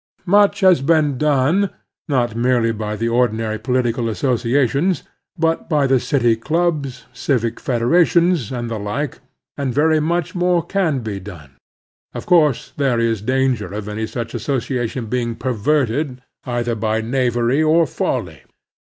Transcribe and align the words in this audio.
Much 0.25 0.61
has 0.61 0.81
been 0.81 1.15
done, 1.15 1.69
not 2.09 2.35
merely 2.35 2.71
by 2.71 2.95
the 2.95 3.07
ordinary 3.07 3.59
political 3.59 4.09
associations, 4.09 5.03
but 5.37 5.69
by 5.69 5.85
the 5.85 5.99
city 5.99 6.35
clubs, 6.35 7.05
civic 7.13 7.59
federations, 7.59 8.51
and 8.51 8.67
the 8.67 8.79
like, 8.79 9.19
and 9.57 9.75
very 9.75 9.99
much 9.99 10.33
more 10.33 10.65
can 10.65 11.01
be 11.01 11.19
done. 11.19 11.51
Of 12.15 12.25
course 12.25 12.73
there 12.77 12.99
is 12.99 13.21
danger 13.21 13.71
of 13.71 13.87
any 13.87 14.07
such 14.07 14.33
association 14.33 15.05
being 15.05 15.35
perverted 15.35 16.23
either 16.45 16.73
by 16.73 17.01
knavery 17.01 17.61
or 17.61 17.85
folly. 17.85 18.41